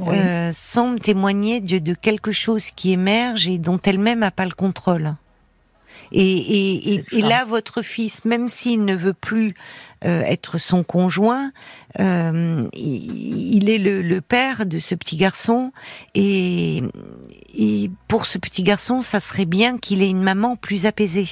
[0.07, 4.53] euh, semble témoigner de, de quelque chose qui émerge et dont elle-même n'a pas le
[4.53, 5.15] contrôle.
[6.13, 9.55] Et, là, votre fils, même s'il ne veut plus
[10.05, 11.53] euh, être son conjoint,
[12.01, 15.73] euh, il, est le, père de ce petit garçon.
[16.15, 16.83] Et,
[18.07, 21.29] pour ce petit garçon, ça serait bien qu'il ait une maman plus apaisée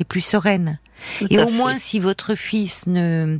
[0.00, 0.78] et plus sereine.
[1.30, 3.38] et au moins, si votre fils ne,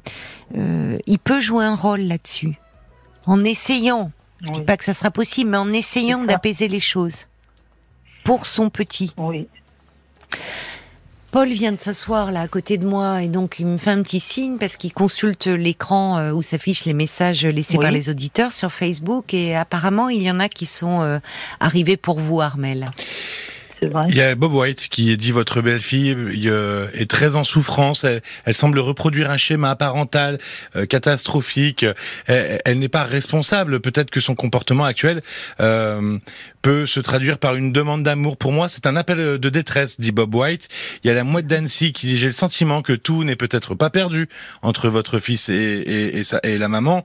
[0.57, 2.59] euh, il peut jouer un rôle là-dessus,
[3.27, 4.11] en essayant.
[4.41, 7.27] Je ne dis pas que ça sera possible, mais en essayant d'apaiser les choses
[8.25, 9.13] pour son petit.
[9.17, 9.47] Oui.
[11.33, 14.03] Paul vient de s'asseoir là à côté de moi et donc il me fait un
[14.03, 18.53] petit signe parce qu'il consulte l'écran euh, où s'affichent les messages laissés par les auditeurs
[18.53, 21.21] sur Facebook et apparemment il y en a qui sont euh,
[21.59, 22.91] arrivés pour vous Armel.
[24.09, 26.15] Il y a Bob White qui dit votre belle-fille
[26.47, 28.05] euh, est très en souffrance.
[28.05, 30.39] Elle, semble reproduire un schéma parental
[30.77, 31.85] euh, catastrophique.
[32.27, 33.81] Elle, n'est pas responsable.
[33.81, 35.23] Peut-être que son comportement actuel
[35.61, 36.19] euh,
[36.63, 38.37] peut se traduire par une demande d'amour.
[38.37, 40.69] Pour moi, c'est un appel de détresse, dit Bob White.
[41.03, 43.75] Il y a la mouette d'Annecy qui dit j'ai le sentiment que tout n'est peut-être
[43.75, 44.29] pas perdu
[44.63, 47.03] entre votre fils et, et, et, sa, et la maman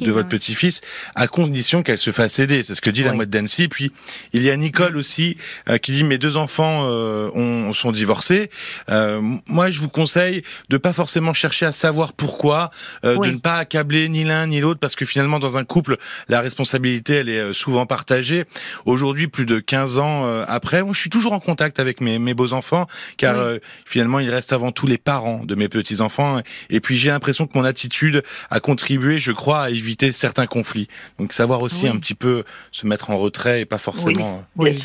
[0.00, 0.80] de, votre petit-fils,
[1.14, 2.62] à condition qu'elle se fasse aider.
[2.62, 3.68] C'est ce que dit la mouette d'Annecy.
[3.68, 3.92] Puis
[4.32, 5.36] il y a Nicole aussi
[5.82, 8.50] qui dit mes deux enfants euh, ont, sont divorcés,
[8.90, 12.70] euh, moi je vous conseille de pas forcément chercher à savoir pourquoi,
[13.04, 15.96] euh, de ne pas accabler ni l'un ni l'autre, parce que finalement dans un couple,
[16.28, 18.44] la responsabilité elle est souvent partagée.
[18.84, 22.34] Aujourd'hui, plus de 15 ans après, moi, je suis toujours en contact avec mes, mes
[22.34, 22.86] beaux enfants,
[23.16, 23.36] car
[23.84, 26.40] finalement ils restent avant tout les parents de mes petits enfants.
[26.70, 30.88] Et puis j'ai l'impression que mon attitude a contribué, je crois, à éviter certains conflits.
[31.18, 34.44] Donc savoir aussi un petit peu se mettre en retrait et pas forcément.
[34.56, 34.82] Oui,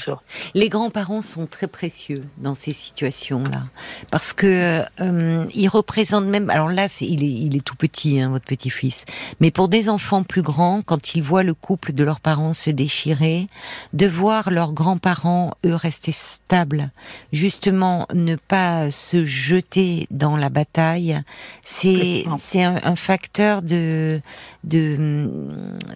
[0.53, 3.63] Les grands-parents sont très précieux dans ces situations-là,
[4.12, 6.50] parce que euh, ils représentent même.
[6.50, 9.06] Alors là, c'est, il est, il est tout petit, hein, votre petit-fils.
[9.39, 12.69] Mais pour des enfants plus grands, quand ils voient le couple de leurs parents se
[12.69, 13.48] déchirer,
[13.93, 16.91] de voir leurs grands-parents eux rester stables,
[17.34, 21.19] justement, ne pas se jeter dans la bataille,
[21.63, 24.22] c'est c'est un, un facteur de
[24.63, 25.30] de,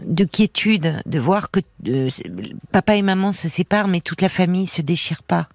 [0.06, 2.10] de quiétude, de voir que euh,
[2.71, 5.47] papa et maman se séparent, mais toute la famille se déchire pas.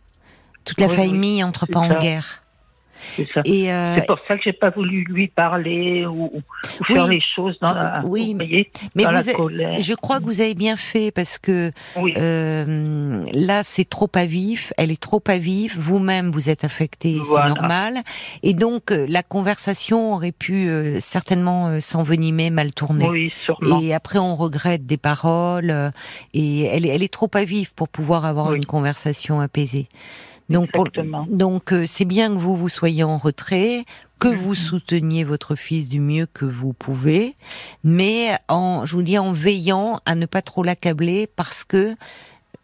[0.65, 2.43] Toute la famille entre pas en guerre.
[3.17, 6.43] C'est euh, C'est pour ça que j'ai pas voulu lui parler ou,
[6.87, 11.39] faire les choses dans la, oui, mais Je crois que vous avez bien fait parce
[11.39, 15.77] que euh, là c'est trop à vif, elle est trop à vif.
[15.79, 17.99] Vous-même vous êtes affecté, c'est normal.
[18.43, 20.69] Et donc euh, la conversation aurait pu
[21.01, 23.09] certainement s'envenimer, mal tourner.
[23.09, 23.81] Oui, sûrement.
[23.81, 25.93] Et après on regrette des paroles
[26.35, 29.89] et elle, elle est trop à vif pour pouvoir avoir une conversation apaisée.
[30.49, 30.71] Donc,
[31.29, 33.85] donc euh, c'est bien que vous vous soyez en retrait,
[34.19, 34.57] que vous mm-hmm.
[34.57, 37.37] souteniez votre fils du mieux que vous pouvez,
[37.85, 41.95] mais en, je vous dis, en veillant à ne pas trop l'accabler parce que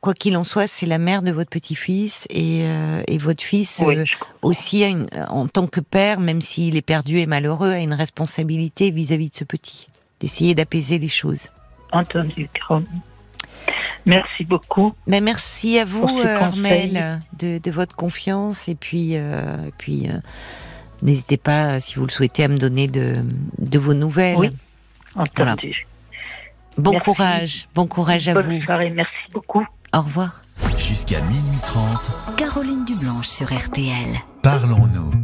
[0.00, 3.82] quoi qu'il en soit, c'est la mère de votre petit-fils et, euh, et, votre fils
[3.82, 4.04] euh,
[4.42, 7.94] aussi, a une, en tant que père, même s'il est perdu et malheureux, a une
[7.94, 9.88] responsabilité vis-à-vis de ce petit,
[10.20, 11.48] d'essayer d'apaiser les choses.
[11.92, 12.48] Entendu,
[14.06, 14.92] Merci beaucoup.
[15.06, 19.16] Mais ben, merci à vous, Armel, de, de, votre confiance et puis,
[19.78, 20.08] puis
[21.02, 23.16] n'hésitez pas, si vous le souhaitez, à me donner de,
[23.58, 24.36] de vos nouvelles.
[24.36, 24.50] Oui,
[25.14, 25.86] entendu.
[26.76, 28.42] Bon courage, bon courage à vous.
[28.42, 29.64] Bonne soirée, merci beaucoup.
[29.92, 30.42] Au revoir.
[30.76, 32.36] Jusqu'à minuit 30.
[32.36, 34.18] Caroline Dublanche sur RTL.
[34.42, 35.23] Parlons-nous.